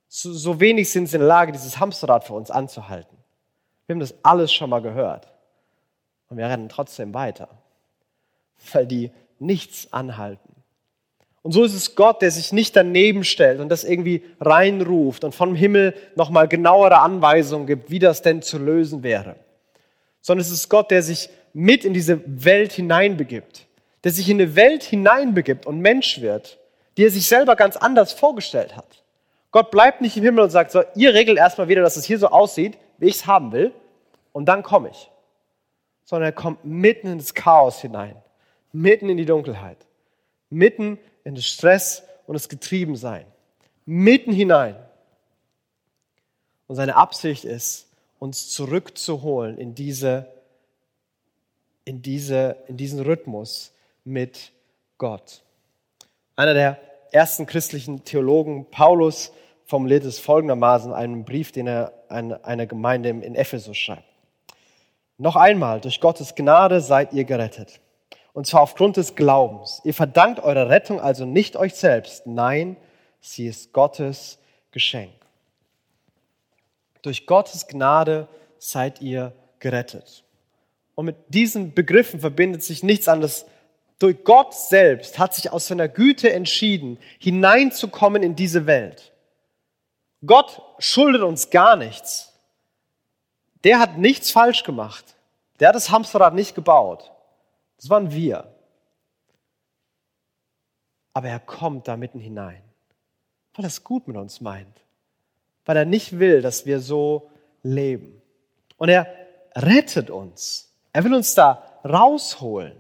[0.09, 3.17] so, so wenig sind sie in der Lage, dieses Hamsterrad für uns anzuhalten.
[3.87, 5.33] Wir haben das alles schon mal gehört.
[6.29, 7.49] Und wir rennen trotzdem weiter,
[8.73, 10.52] weil die nichts anhalten.
[11.43, 15.35] Und so ist es Gott, der sich nicht daneben stellt und das irgendwie reinruft und
[15.35, 19.35] vom Himmel nochmal genauere Anweisungen gibt, wie das denn zu lösen wäre.
[20.21, 23.67] Sondern es ist Gott, der sich mit in diese Welt hineinbegibt,
[24.05, 26.59] der sich in eine Welt hineinbegibt und Mensch wird,
[26.97, 29.03] die er sich selber ganz anders vorgestellt hat.
[29.51, 32.19] Gott bleibt nicht im Himmel und sagt so, ihr regelt erstmal wieder, dass es hier
[32.19, 33.73] so aussieht, wie ich es haben will,
[34.33, 35.11] und dann komme ich.
[36.05, 38.17] Sondern er kommt mitten ins Chaos hinein,
[38.73, 39.77] mitten in die Dunkelheit,
[40.53, 43.25] mitten in den Stress und das Getriebensein.
[43.87, 44.77] Mitten hinein.
[46.69, 47.89] Und seine Absicht ist,
[48.19, 50.29] uns zurückzuholen in, diese,
[51.85, 53.73] in, diese, in diesen Rhythmus
[54.05, 54.53] mit
[54.99, 55.43] Gott.
[56.37, 59.33] Einer der ersten christlichen Theologen, Paulus,
[59.65, 64.05] formuliert es folgendermaßen in einem Brief, den er an eine Gemeinde in Ephesus schreibt.
[65.19, 67.81] Noch einmal, durch Gottes Gnade seid ihr gerettet
[68.33, 69.81] und zwar aufgrund des Glaubens.
[69.85, 72.27] Ihr verdankt eure Rettung also nicht euch selbst.
[72.27, 72.77] Nein,
[73.21, 74.39] sie ist Gottes
[74.71, 75.13] Geschenk.
[77.03, 80.25] Durch Gottes Gnade seid ihr gerettet.
[80.95, 83.47] Und mit diesen Begriffen verbindet sich nichts anderes.
[83.99, 89.13] Durch Gott selbst hat sich aus seiner Güte entschieden, hineinzukommen in diese Welt.
[90.25, 92.33] Gott schuldet uns gar nichts.
[93.65, 95.05] Der hat nichts falsch gemacht.
[95.61, 97.12] Der hat das Hamsterrad nicht gebaut.
[97.83, 98.45] Das waren wir.
[101.15, 102.63] Aber er kommt da mitten hinein,
[103.55, 104.81] weil er es gut mit uns meint,
[105.65, 107.29] weil er nicht will, dass wir so
[107.65, 108.23] leben.
[108.77, 109.13] Und er
[109.57, 110.73] rettet uns.
[110.93, 112.77] Er will uns da rausholen.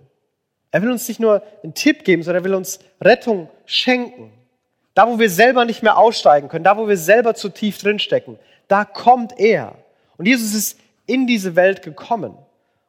[0.70, 4.32] Er will uns nicht nur einen Tipp geben, sondern er will uns Rettung schenken.
[4.94, 8.38] Da, wo wir selber nicht mehr aussteigen können, da, wo wir selber zu tief drinstecken,
[8.68, 9.74] da kommt er.
[10.16, 12.38] Und Jesus ist in diese Welt gekommen.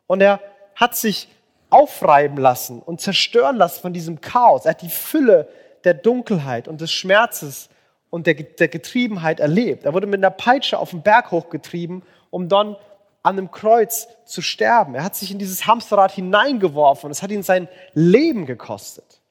[0.06, 0.40] Und er
[0.76, 1.28] hat sich
[1.74, 4.66] aufreiben lassen und zerstören lassen von diesem Chaos.
[4.66, 5.50] Er hat die Fülle
[5.84, 7.70] der Dunkelheit und des Schmerzes
[8.12, 9.86] und der, der Getriebenheit erlebt.
[9.86, 12.76] Er wurde mit einer Peitsche auf den Berg hochgetrieben, um dann
[13.24, 14.94] an einem Kreuz zu sterben.
[14.94, 19.22] Er hat sich in dieses Hamsterrad hineingeworfen und es hat ihn sein Leben gekostet.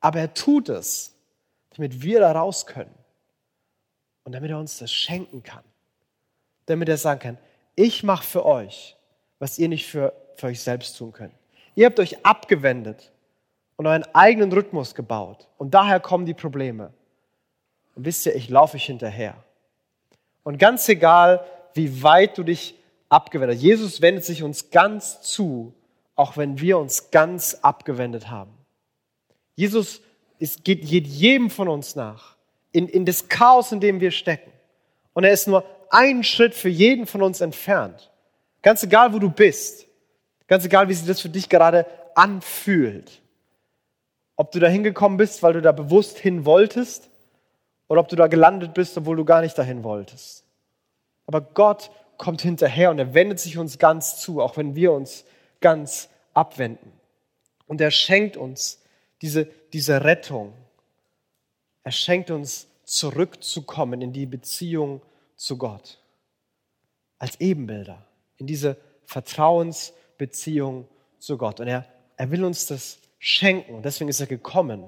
[0.00, 1.16] Aber er tut es,
[1.74, 2.94] damit wir da raus können
[4.22, 5.64] und damit er uns das schenken kann.
[6.66, 7.38] Damit er sagen kann,
[7.74, 8.96] ich mache für euch,
[9.40, 11.34] was ihr nicht für für euch selbst tun könnt.
[11.74, 13.12] Ihr habt euch abgewendet
[13.76, 15.48] und euren eigenen Rhythmus gebaut.
[15.58, 16.92] Und daher kommen die Probleme.
[17.94, 19.34] Und wisst ihr, ich laufe euch hinterher.
[20.42, 22.74] Und ganz egal, wie weit du dich
[23.08, 25.74] abgewendet hast, Jesus wendet sich uns ganz zu,
[26.14, 28.52] auch wenn wir uns ganz abgewendet haben.
[29.54, 30.00] Jesus
[30.38, 32.36] ist, geht, geht jedem von uns nach,
[32.72, 34.50] in, in das Chaos, in dem wir stecken.
[35.12, 38.10] Und er ist nur einen Schritt für jeden von uns entfernt.
[38.62, 39.86] Ganz egal, wo du bist.
[40.52, 43.22] Ganz egal, wie sich das für dich gerade anfühlt.
[44.36, 47.08] Ob du da hingekommen bist, weil du da bewusst hin wolltest,
[47.88, 50.44] oder ob du da gelandet bist, obwohl du gar nicht dahin wolltest.
[51.26, 55.24] Aber Gott kommt hinterher und er wendet sich uns ganz zu, auch wenn wir uns
[55.62, 56.92] ganz abwenden.
[57.66, 58.82] Und er schenkt uns
[59.22, 60.52] diese, diese Rettung.
[61.82, 65.00] Er schenkt uns zurückzukommen in die Beziehung
[65.34, 65.98] zu Gott.
[67.18, 68.04] Als Ebenbilder,
[68.36, 71.60] in diese Vertrauens- Beziehung zu Gott.
[71.60, 73.74] Und er, er will uns das schenken.
[73.74, 74.84] Und deswegen ist er gekommen,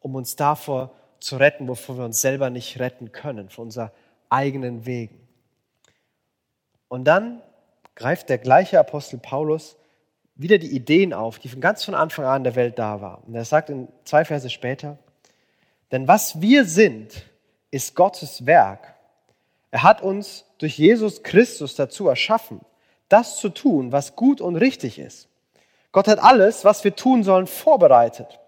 [0.00, 3.90] um uns davor zu retten, wovor wir uns selber nicht retten können, von unseren
[4.28, 5.26] eigenen Wegen.
[6.88, 7.42] Und dann
[7.94, 9.76] greift der gleiche Apostel Paulus
[10.34, 13.22] wieder die Ideen auf, die von ganz von Anfang an der Welt da waren.
[13.24, 14.98] Und er sagt in zwei Verse später,
[15.90, 17.22] denn was wir sind,
[17.70, 18.94] ist Gottes Werk.
[19.70, 22.60] Er hat uns durch Jesus Christus dazu erschaffen,
[23.12, 25.28] das zu tun, was gut und richtig ist.
[25.92, 28.38] Gott hat alles, was wir tun sollen, vorbereitet.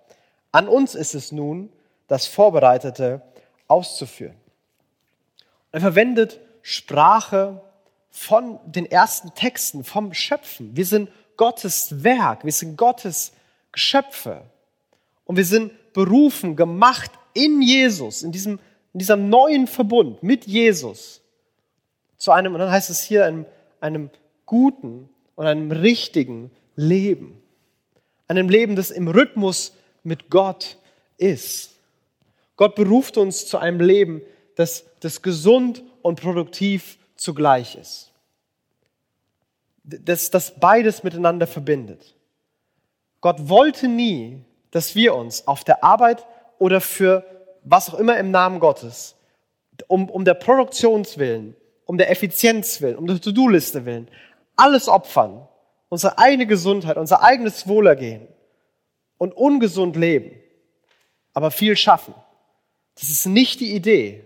[0.53, 1.71] An uns ist es nun,
[2.09, 3.23] das Vorbereitete
[3.69, 4.37] auszuführen.
[5.73, 7.61] Er verwendet Sprache
[8.11, 10.77] von den ersten Texten, vom Schöpfen.
[10.77, 13.33] Wir sind Gottes Werk, wir sind Gottes
[13.73, 14.43] Geschöpfe.
[15.25, 18.61] Und wir sind berufen, gemacht in Jesus, in diesem,
[18.93, 21.21] in diesem neuen Verbund mit Jesus.
[22.17, 23.47] Zu einem, und dann heißt es hier, einem,
[23.81, 24.11] einem
[24.47, 27.41] guten und einem richtigen Leben.
[28.29, 30.79] Einem Leben, das im Rhythmus mit Gott
[31.19, 31.75] ist.
[32.57, 34.23] Gott beruft uns zu einem Leben,
[34.57, 38.13] das, das gesund und produktiv zugleich ist.
[39.83, 42.15] Das, das beides miteinander verbindet.
[43.21, 46.27] Gott wollte nie, dass wir uns auf der Arbeit
[46.59, 47.25] oder für
[47.65, 49.17] was auch immer im Namen Gottes,
[49.89, 54.09] um, um der Produktionswillen, um der Effizienz willen, um der To-Do-Liste willen,
[54.57, 55.47] alles opfern,
[55.89, 58.27] unsere eigene Gesundheit, unser eigenes Wohlergehen
[59.19, 60.33] und ungesund leben,
[61.33, 62.15] aber viel schaffen.
[62.95, 64.25] Das ist nicht die Idee.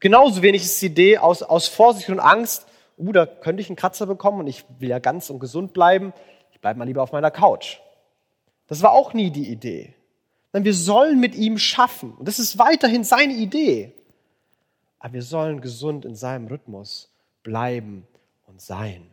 [0.00, 2.66] Genauso wenig ist die Idee aus, aus Vorsicht und Angst,
[2.98, 6.12] uh, da könnte ich einen Kratzer bekommen und ich will ja ganz und gesund bleiben,
[6.50, 7.78] ich bleibe mal lieber auf meiner Couch.
[8.66, 9.94] Das war auch nie die Idee.
[10.52, 12.14] Denn wir sollen mit ihm schaffen.
[12.14, 13.92] Und das ist weiterhin seine Idee.
[14.98, 17.10] Aber wir sollen gesund in seinem Rhythmus
[17.42, 18.06] bleiben
[18.52, 19.10] und sein.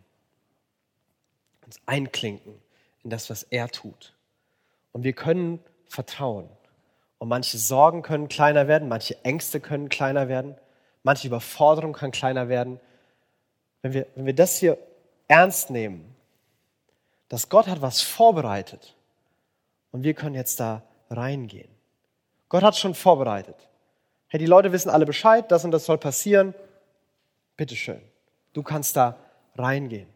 [1.65, 2.53] Uns einklinken
[3.03, 4.13] in das, was er tut.
[4.91, 6.49] Und wir können vertrauen.
[7.17, 10.55] Und manche Sorgen können kleiner werden, manche Ängste können kleiner werden,
[11.03, 12.79] manche Überforderung kann kleiner werden.
[13.81, 14.77] Wenn wir, wenn wir das hier
[15.27, 16.15] ernst nehmen,
[17.27, 18.95] dass Gott hat was vorbereitet
[19.91, 21.69] und wir können jetzt da reingehen.
[22.49, 23.55] Gott hat schon vorbereitet.
[24.27, 26.53] Hey, die Leute wissen alle Bescheid, das und das soll passieren.
[27.57, 28.01] Bitteschön,
[28.53, 29.17] du kannst da
[29.59, 30.07] reingehen.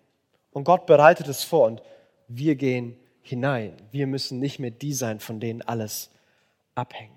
[0.52, 1.82] Und Gott bereitet es vor und
[2.28, 3.74] wir gehen hinein.
[3.92, 6.10] Wir müssen nicht mehr die sein, von denen alles
[6.76, 7.12] abhängt.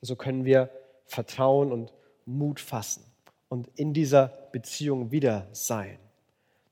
[0.00, 0.70] So können wir
[1.06, 1.92] Vertrauen und
[2.24, 3.04] Mut fassen
[3.48, 5.98] und in dieser Beziehung wieder sein.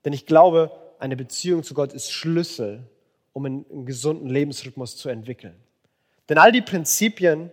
[0.03, 2.83] Denn ich glaube, eine Beziehung zu Gott ist Schlüssel,
[3.33, 5.55] um einen, gesunden Lebensrhythmus zu entwickeln.
[6.29, 7.49] Denn all die Prinzipien,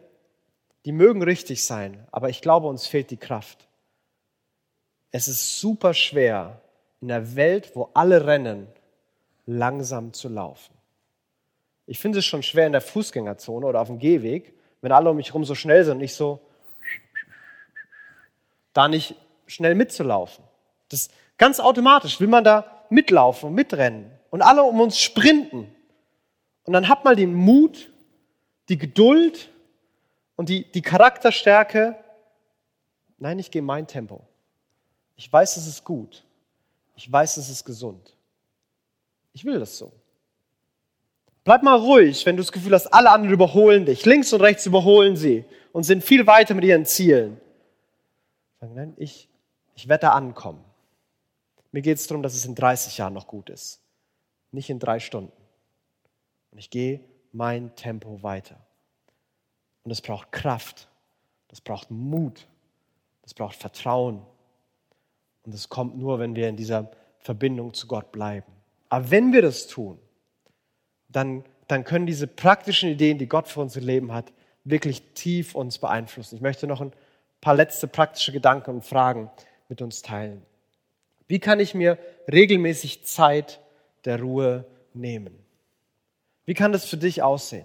[0.84, 3.68] die mögen richtig sein, aber ich glaube, uns fehlt die Kraft.
[5.10, 6.60] Es ist super schwer,
[7.00, 8.66] in einer Welt, wo alle rennen,
[9.46, 10.74] langsam zu laufen.
[11.86, 15.16] Ich finde es schon schwer in der Fußgängerzone oder auf dem Gehweg, wenn alle um
[15.16, 16.40] mich herum so schnell sind und ich so,
[18.72, 19.14] da nicht
[19.46, 20.44] schnell mitzulaufen.
[20.88, 21.08] Das
[21.38, 25.74] ganz automatisch will man da mitlaufen und mitrennen und alle um uns sprinten.
[26.64, 27.90] Und dann hat mal den Mut,
[28.68, 29.50] die Geduld
[30.36, 31.96] und die, die Charakterstärke.
[33.18, 34.20] Nein, ich gehe mein Tempo.
[35.16, 36.24] Ich weiß, es ist gut.
[36.98, 38.16] Ich weiß, es ist gesund.
[39.32, 39.92] Ich will das so.
[41.44, 44.04] Bleib mal ruhig, wenn du das Gefühl hast, alle anderen überholen dich.
[44.04, 47.40] Links und rechts überholen sie und sind viel weiter mit ihren Zielen.
[48.60, 49.28] Nein, ich,
[49.76, 50.64] ich werde da ankommen.
[51.70, 53.80] Mir geht es darum, dass es in 30 Jahren noch gut ist,
[54.50, 55.30] nicht in drei Stunden.
[56.50, 56.98] Und ich gehe
[57.30, 58.56] mein Tempo weiter.
[59.84, 60.88] Und es braucht Kraft,
[61.46, 62.48] das braucht Mut,
[63.22, 64.26] das braucht Vertrauen.
[65.48, 68.52] Und es kommt nur, wenn wir in dieser Verbindung zu Gott bleiben.
[68.90, 69.98] Aber wenn wir das tun,
[71.08, 74.30] dann, dann können diese praktischen Ideen, die Gott für unser Leben hat,
[74.64, 76.34] wirklich tief uns beeinflussen.
[76.34, 76.92] Ich möchte noch ein
[77.40, 79.30] paar letzte praktische Gedanken und Fragen
[79.70, 80.42] mit uns teilen.
[81.28, 81.96] Wie kann ich mir
[82.30, 83.58] regelmäßig Zeit
[84.04, 85.34] der Ruhe nehmen?
[86.44, 87.64] Wie kann das für dich aussehen?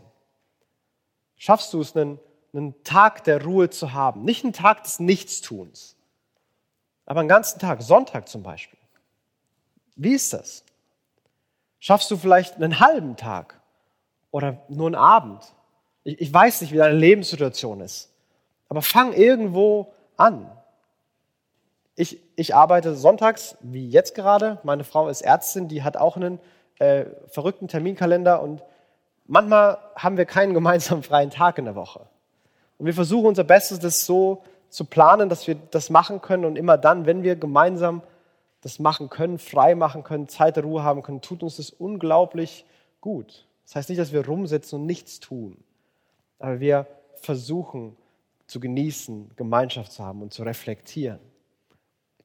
[1.35, 2.17] Schaffst du es, einen,
[2.53, 4.23] einen Tag der Ruhe zu haben?
[4.23, 5.97] Nicht einen Tag des Nichtstuns,
[7.05, 8.79] aber einen ganzen Tag, Sonntag zum Beispiel.
[9.95, 10.63] Wie ist das?
[11.79, 13.59] Schaffst du vielleicht einen halben Tag
[14.31, 15.43] oder nur einen Abend?
[16.03, 18.09] Ich, ich weiß nicht, wie deine Lebenssituation ist,
[18.69, 20.49] aber fang irgendwo an.
[21.95, 24.59] Ich, ich arbeite sonntags, wie jetzt gerade.
[24.63, 26.39] Meine Frau ist Ärztin, die hat auch einen
[26.79, 28.63] äh, verrückten Terminkalender und
[29.27, 32.07] manchmal haben wir keinen gemeinsamen freien Tag in der Woche.
[32.77, 36.55] Und wir versuchen unser Bestes, das so zu planen, dass wir das machen können und
[36.55, 38.01] immer dann, wenn wir gemeinsam
[38.61, 42.65] das machen können, frei machen können, Zeit der Ruhe haben können, tut uns das unglaublich
[42.99, 43.45] gut.
[43.65, 45.63] Das heißt nicht, dass wir rumsitzen und nichts tun,
[46.39, 46.87] aber wir
[47.21, 47.95] versuchen
[48.47, 51.19] zu genießen, Gemeinschaft zu haben und zu reflektieren.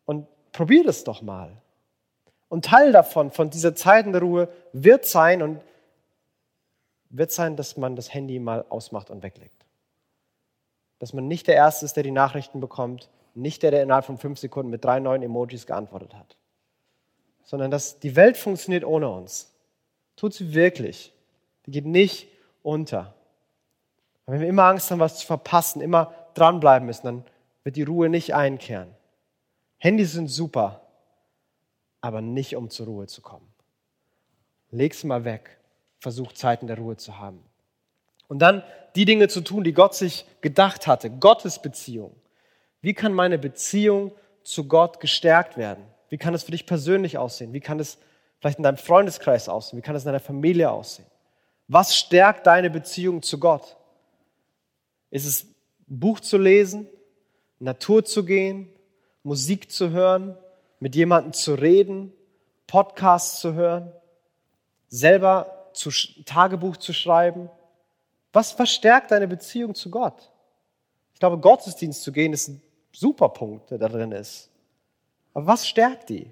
[0.07, 1.53] Und probier das doch mal.
[2.49, 5.61] Und Teil davon, von dieser Zeit in der Ruhe, wird sein und
[7.11, 9.58] wird sein, dass man das Handy mal ausmacht und weglegt.
[10.99, 14.19] Dass man nicht der Erste ist, der die Nachrichten bekommt, nicht der, der innerhalb von
[14.19, 16.37] fünf Sekunden mit drei neuen Emojis geantwortet hat,
[17.45, 19.55] sondern dass die Welt funktioniert ohne uns.
[20.17, 21.13] Tut sie wirklich.
[21.67, 22.29] Die geht nicht
[22.63, 23.15] unter.
[24.27, 27.25] Aber wenn wir immer Angst haben, was zu verpassen, immer dranbleiben müssen, dann
[27.63, 28.95] wird die Ruhe nicht einkehren.
[29.79, 30.83] Handys sind super,
[32.01, 33.47] aber nicht um zur Ruhe zu kommen.
[34.71, 35.59] Leg sie mal weg.
[36.01, 37.43] Versuch Zeiten der Ruhe zu haben.
[38.29, 38.63] Und dann
[38.99, 41.09] die Dinge zu tun, die Gott sich gedacht hatte.
[41.09, 42.17] Gottes Beziehung.
[42.81, 44.11] Wie kann meine Beziehung
[44.43, 45.85] zu Gott gestärkt werden?
[46.09, 47.53] Wie kann es für dich persönlich aussehen?
[47.53, 47.99] Wie kann es
[48.41, 49.79] vielleicht in deinem Freundeskreis aussehen?
[49.79, 51.07] Wie kann es in deiner Familie aussehen?
[51.69, 53.77] Was stärkt deine Beziehung zu Gott?
[55.13, 56.89] Ist es ein Buch zu lesen,
[57.61, 58.69] Natur zu gehen,
[59.23, 60.37] Musik zu hören,
[60.81, 62.13] mit jemandem zu reden,
[62.67, 63.93] Podcasts zu hören,
[64.89, 65.91] selber zu,
[66.25, 67.49] Tagebuch zu schreiben,
[68.33, 70.31] Was verstärkt deine Beziehung zu Gott?
[71.15, 72.63] Ich glaube, Gottesdienst zu gehen ist ein
[72.93, 74.51] super Punkt, der da drin ist.
[75.35, 76.31] Aber was stärkt die?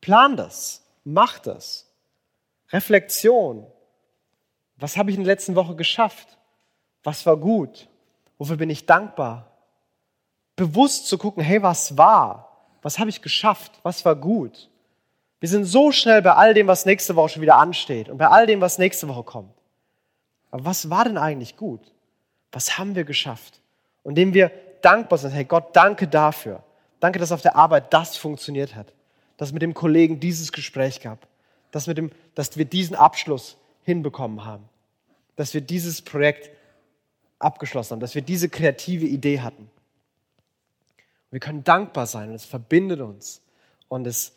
[0.00, 1.88] Plan das, mach das.
[2.70, 3.66] Reflexion.
[4.76, 6.38] Was habe ich in der letzten Woche geschafft?
[7.04, 7.88] Was war gut?
[8.38, 9.50] Wofür bin ich dankbar?
[10.56, 12.66] Bewusst zu gucken, hey, was war?
[12.82, 13.78] Was habe ich geschafft?
[13.82, 14.68] Was war gut?
[15.40, 18.28] Wir sind so schnell bei all dem, was nächste Woche schon wieder ansteht und bei
[18.28, 19.61] all dem, was nächste Woche kommt.
[20.52, 21.80] Aber was war denn eigentlich gut?
[22.52, 23.60] Was haben wir geschafft?
[24.04, 26.62] Und indem wir dankbar sind, hey Gott, danke dafür.
[27.00, 28.92] Danke, dass auf der Arbeit das funktioniert hat.
[29.38, 31.26] Dass mit dem Kollegen dieses Gespräch gab.
[31.72, 34.68] Dass, mit dem, dass wir diesen Abschluss hinbekommen haben.
[35.34, 36.50] Dass wir dieses Projekt
[37.38, 38.00] abgeschlossen haben.
[38.00, 39.70] Dass wir diese kreative Idee hatten.
[41.30, 43.40] Wir können dankbar sein und es verbindet uns
[43.88, 44.34] und es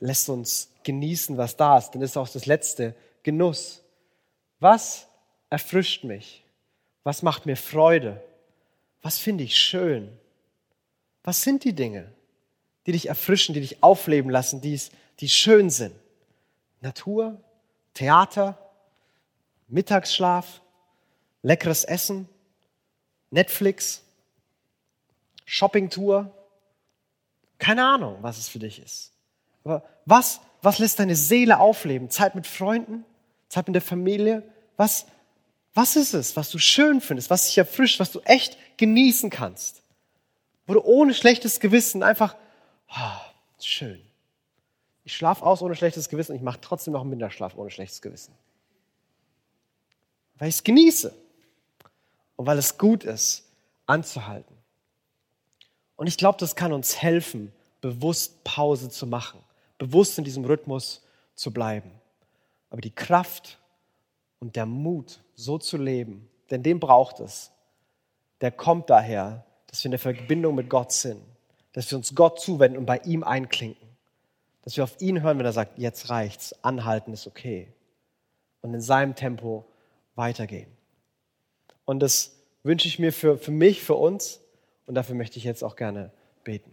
[0.00, 1.92] lässt uns genießen, was da ist.
[1.92, 3.82] Denn es ist auch das letzte Genuss.
[4.58, 5.06] Was
[5.54, 6.42] erfrischt mich?
[7.04, 8.20] Was macht mir Freude?
[9.02, 10.10] Was finde ich schön?
[11.22, 12.12] Was sind die Dinge,
[12.86, 14.80] die dich erfrischen, die dich aufleben lassen, die,
[15.20, 15.94] die schön sind?
[16.80, 17.40] Natur,
[17.94, 18.58] Theater,
[19.68, 20.60] Mittagsschlaf,
[21.42, 22.28] leckeres Essen,
[23.30, 24.02] Netflix,
[25.44, 26.32] Shoppingtour.
[27.58, 29.12] Keine Ahnung, was es für dich ist.
[29.62, 32.10] Aber was, was lässt deine Seele aufleben?
[32.10, 33.04] Zeit mit Freunden?
[33.48, 34.42] Zeit mit der Familie?
[34.76, 35.06] Was,
[35.74, 39.82] was ist es, was du schön findest, was dich erfrischt, was du echt genießen kannst?
[40.66, 42.36] Wo du ohne schlechtes Gewissen einfach,
[42.88, 43.20] oh,
[43.60, 44.00] schön.
[45.02, 48.00] Ich schlafe aus ohne schlechtes Gewissen und ich mache trotzdem noch einen Minderschlaf ohne schlechtes
[48.00, 48.32] Gewissen.
[50.38, 51.14] Weil ich es genieße
[52.36, 53.44] und weil es gut ist,
[53.86, 54.56] anzuhalten.
[55.96, 59.40] Und ich glaube, das kann uns helfen, bewusst Pause zu machen,
[59.78, 61.02] bewusst in diesem Rhythmus
[61.34, 61.90] zu bleiben.
[62.70, 63.58] Aber die Kraft
[64.44, 67.50] und der Mut, so zu leben, denn den braucht es,
[68.42, 71.22] der kommt daher, dass wir in der Verbindung mit Gott sind,
[71.72, 73.88] dass wir uns Gott zuwenden und bei ihm einklinken,
[74.60, 77.72] dass wir auf ihn hören, wenn er sagt, jetzt reicht's, anhalten ist okay
[78.60, 79.64] und in seinem Tempo
[80.14, 80.70] weitergehen.
[81.86, 84.40] Und das wünsche ich mir für, für mich, für uns,
[84.84, 86.10] und dafür möchte ich jetzt auch gerne
[86.44, 86.70] beten.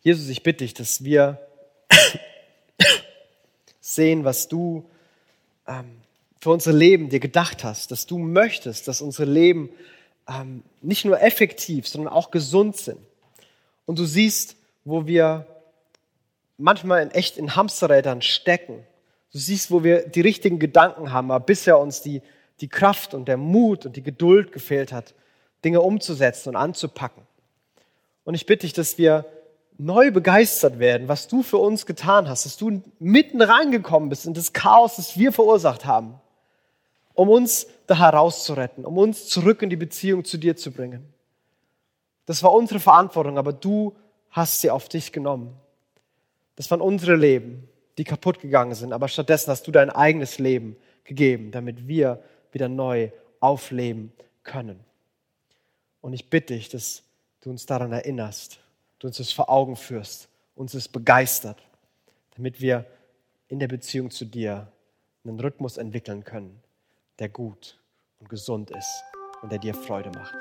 [0.00, 1.38] Jesus, ich bitte dich, dass wir
[3.80, 4.90] sehen, was du
[5.68, 6.02] ähm,
[6.42, 9.70] für unser Leben dir gedacht hast, dass du möchtest, dass unsere Leben
[10.28, 12.98] ähm, nicht nur effektiv, sondern auch gesund sind.
[13.86, 15.46] Und du siehst, wo wir
[16.58, 18.84] manchmal in echt in Hamsterrädern stecken.
[19.30, 22.22] Du siehst, wo wir die richtigen Gedanken haben, aber bisher uns die,
[22.60, 25.14] die Kraft und der Mut und die Geduld gefehlt hat,
[25.64, 27.22] Dinge umzusetzen und anzupacken.
[28.24, 29.26] Und ich bitte dich, dass wir
[29.78, 34.34] neu begeistert werden, was du für uns getan hast, dass du mitten reingekommen bist in
[34.34, 36.18] das Chaos, das wir verursacht haben,
[37.14, 41.12] um uns da herauszuretten, um uns zurück in die Beziehung zu dir zu bringen.
[42.26, 43.94] Das war unsere Verantwortung, aber du
[44.30, 45.54] hast sie auf dich genommen.
[46.56, 50.76] Das waren unsere Leben, die kaputt gegangen sind, aber stattdessen hast du dein eigenes Leben
[51.04, 53.10] gegeben, damit wir wieder neu
[53.40, 54.80] aufleben können.
[56.00, 57.02] Und ich bitte dich, dass
[57.40, 58.60] du uns daran erinnerst,
[58.98, 61.58] du uns das vor Augen führst, uns es begeistert,
[62.36, 62.86] damit wir
[63.48, 64.70] in der Beziehung zu dir
[65.24, 66.61] einen Rhythmus entwickeln können,
[67.18, 67.78] der gut
[68.20, 69.02] und gesund ist
[69.42, 70.34] und der dir Freude macht.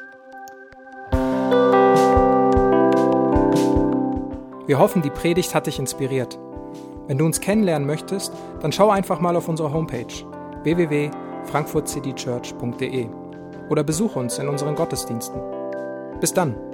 [4.67, 6.39] Wir hoffen, die Predigt hat dich inspiriert.
[7.07, 10.05] Wenn du uns kennenlernen möchtest, dann schau einfach mal auf unsere Homepage
[10.63, 13.09] www.frankfurtcitychurch.de
[13.69, 15.41] oder besuche uns in unseren Gottesdiensten.
[16.21, 16.70] Bis dann!